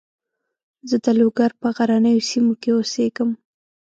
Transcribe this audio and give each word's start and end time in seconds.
زه 0.89 0.95
د 1.03 1.07
لوګر 1.19 1.51
په 1.61 1.67
غرنیو 1.75 2.25
سیمو 2.29 2.53
کې 2.61 2.69
اوسېږم. 2.73 3.29